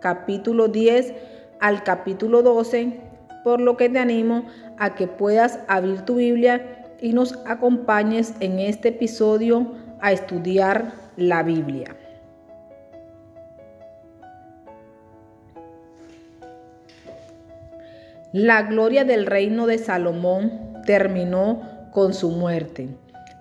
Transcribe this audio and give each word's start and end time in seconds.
capítulo 0.00 0.68
10 0.68 1.14
al 1.60 1.82
capítulo 1.82 2.42
12, 2.42 3.00
por 3.44 3.60
lo 3.60 3.76
que 3.76 3.88
te 3.88 3.98
animo 3.98 4.46
a 4.78 4.94
que 4.94 5.06
puedas 5.06 5.60
abrir 5.68 6.02
tu 6.02 6.16
Biblia 6.16 6.84
y 7.00 7.12
nos 7.12 7.38
acompañes 7.46 8.34
en 8.40 8.58
este 8.58 8.88
episodio 8.88 9.72
a 10.00 10.12
estudiar 10.12 10.92
la 11.16 11.42
Biblia. 11.42 11.96
La 18.32 18.64
gloria 18.64 19.04
del 19.04 19.24
reino 19.24 19.66
de 19.66 19.78
Salomón 19.78 20.82
terminó 20.84 21.62
con 21.90 22.12
su 22.12 22.30
muerte, 22.30 22.88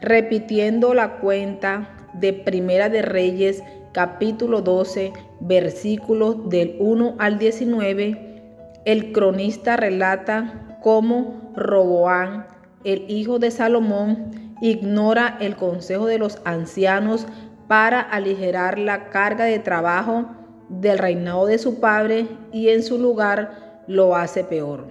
repitiendo 0.00 0.92
la 0.92 1.18
cuenta 1.20 1.88
de 2.12 2.34
Primera 2.34 2.90
de 2.90 3.00
Reyes 3.00 3.62
capítulo 3.92 4.60
12, 4.60 5.12
versículos 5.42 6.48
del 6.48 6.76
1 6.78 7.16
al 7.18 7.38
19, 7.38 8.42
el 8.84 9.12
cronista 9.12 9.76
relata 9.76 10.78
cómo 10.82 11.52
Roboán, 11.54 12.46
el 12.84 13.04
hijo 13.08 13.38
de 13.38 13.50
Salomón, 13.50 14.56
ignora 14.60 15.36
el 15.40 15.56
consejo 15.56 16.06
de 16.06 16.18
los 16.18 16.38
ancianos 16.44 17.26
para 17.66 18.00
aligerar 18.00 18.78
la 18.78 19.10
carga 19.10 19.44
de 19.44 19.58
trabajo 19.58 20.26
del 20.68 20.98
reinado 20.98 21.46
de 21.46 21.58
su 21.58 21.80
padre 21.80 22.26
y 22.52 22.68
en 22.68 22.82
su 22.82 22.98
lugar 22.98 23.82
lo 23.86 24.16
hace 24.16 24.44
peor. 24.44 24.86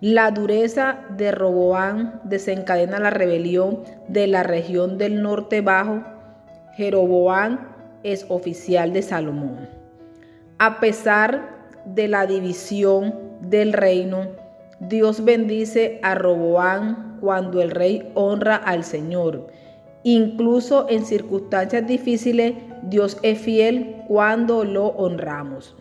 La 0.00 0.30
dureza 0.30 1.00
de 1.16 1.30
Roboán 1.30 2.20
desencadena 2.24 2.98
la 2.98 3.10
rebelión 3.10 3.80
de 4.08 4.26
la 4.28 4.42
región 4.42 4.96
del 4.96 5.20
norte 5.20 5.60
bajo. 5.60 6.02
Jeroboán 6.74 7.79
es 8.02 8.26
oficial 8.28 8.92
de 8.92 9.02
Salomón. 9.02 9.68
A 10.58 10.80
pesar 10.80 11.68
de 11.84 12.08
la 12.08 12.26
división 12.26 13.14
del 13.40 13.72
reino, 13.72 14.26
Dios 14.80 15.24
bendice 15.24 16.00
a 16.02 16.14
Roboán 16.14 17.18
cuando 17.20 17.60
el 17.60 17.70
rey 17.70 18.10
honra 18.14 18.56
al 18.56 18.84
Señor. 18.84 19.48
Incluso 20.02 20.86
en 20.88 21.04
circunstancias 21.04 21.86
difíciles, 21.86 22.54
Dios 22.82 23.18
es 23.22 23.38
fiel 23.38 23.96
cuando 24.08 24.64
lo 24.64 24.86
honramos. 24.86 25.76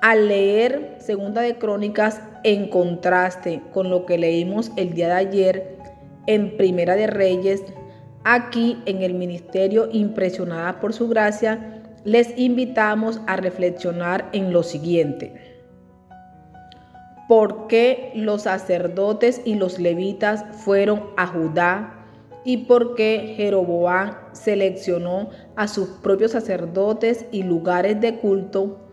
Al 0.00 0.28
leer 0.28 0.96
Segunda 0.98 1.40
de 1.40 1.56
Crónicas 1.56 2.20
en 2.44 2.68
contraste 2.68 3.62
con 3.72 3.90
lo 3.90 4.06
que 4.06 4.18
leímos 4.18 4.70
el 4.76 4.94
día 4.94 5.08
de 5.08 5.14
ayer 5.14 5.78
en 6.26 6.56
Primera 6.56 6.94
de 6.94 7.06
Reyes, 7.06 7.64
Aquí 8.26 8.82
en 8.86 9.02
el 9.02 9.12
Ministerio 9.12 9.90
Impresionada 9.92 10.80
por 10.80 10.94
Su 10.94 11.08
Gracia, 11.08 11.82
les 12.04 12.38
invitamos 12.38 13.20
a 13.26 13.36
reflexionar 13.36 14.30
en 14.32 14.50
lo 14.50 14.62
siguiente. 14.62 15.34
¿Por 17.28 17.66
qué 17.66 18.12
los 18.14 18.42
sacerdotes 18.42 19.42
y 19.44 19.56
los 19.56 19.78
levitas 19.78 20.42
fueron 20.64 21.02
a 21.18 21.26
Judá? 21.26 22.06
¿Y 22.46 22.64
por 22.64 22.94
qué 22.94 23.34
Jeroboam 23.36 24.14
seleccionó 24.32 25.28
a 25.54 25.68
sus 25.68 25.88
propios 25.88 26.32
sacerdotes 26.32 27.26
y 27.30 27.42
lugares 27.42 28.00
de 28.00 28.20
culto? 28.20 28.88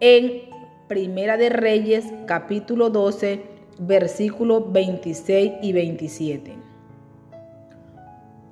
En 0.00 0.48
Primera 0.88 1.36
de 1.36 1.50
Reyes, 1.50 2.06
capítulo 2.26 2.88
12, 2.88 3.42
versículos 3.78 4.72
26 4.72 5.52
y 5.60 5.72
27. 5.74 6.69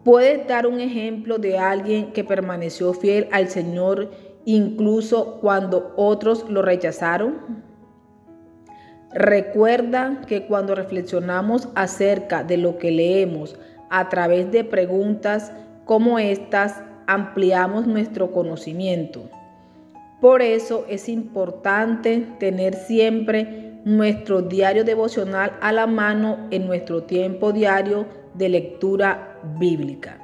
¿Puedes 0.09 0.47
dar 0.47 0.67
un 0.67 0.81
ejemplo 0.81 1.37
de 1.37 1.59
alguien 1.59 2.13
que 2.13 2.25
permaneció 2.25 2.95
fiel 2.95 3.29
al 3.31 3.51
Señor 3.51 4.11
incluso 4.47 5.39
cuando 5.43 5.93
otros 5.99 6.49
lo 6.49 6.63
rechazaron? 6.63 7.63
Recuerda 9.13 10.23
que 10.27 10.47
cuando 10.47 10.75
reflexionamos 10.75 11.69
acerca 11.75 12.43
de 12.43 12.57
lo 12.57 12.79
que 12.79 12.91
leemos 12.91 13.59
a 13.91 14.09
través 14.09 14.51
de 14.51 14.65
preguntas 14.65 15.53
como 15.85 16.19
estas, 16.19 16.81
ampliamos 17.07 17.87
nuestro 17.87 18.33
conocimiento. 18.33 19.29
Por 20.23 20.41
eso 20.41 20.87
es 20.89 21.11
importante 21.11 22.27
tener 22.41 22.77
siempre 22.77 23.79
nuestro 23.85 24.41
diario 24.41 24.85
devocional 24.85 25.53
a 25.61 25.71
la 25.71 25.87
mano 25.87 26.49
en 26.51 26.67
nuestro 26.67 27.03
tiempo 27.03 27.53
diario 27.53 28.07
de 28.38 28.49
lectura 28.49 29.37
bíblica. 29.59 30.16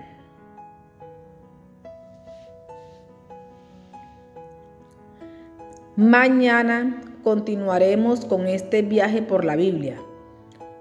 Mañana 5.96 7.02
continuaremos 7.22 8.24
con 8.24 8.46
este 8.46 8.82
viaje 8.82 9.22
por 9.22 9.44
la 9.44 9.56
Biblia. 9.56 9.96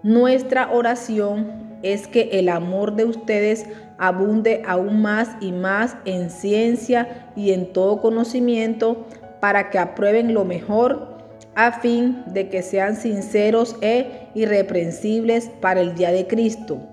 Nuestra 0.04 0.72
oración 0.72 1.80
es 1.82 2.08
que 2.08 2.30
el 2.34 2.50
amor 2.50 2.96
de 2.96 3.06
ustedes 3.06 3.66
abunde 3.98 4.62
aún 4.66 5.02
más 5.02 5.30
y 5.40 5.52
más 5.52 5.96
en 6.06 6.30
ciencia 6.30 7.32
y 7.36 7.52
en 7.52 7.74
todo 7.74 8.02
conocimiento 8.02 9.06
para 9.40 9.70
que 9.70 9.80
aprueben 9.80 10.34
lo 10.34 10.46
mejor 10.46 11.14
a 11.56 11.80
fin 11.80 12.24
de 12.28 12.50
que 12.50 12.64
sean 12.64 12.96
sinceros 12.96 13.76
e 13.82 14.30
irreprensibles 14.34 15.50
para 15.62 15.82
el 15.82 15.94
día 15.96 16.12
de 16.12 16.26
Cristo 16.26 16.93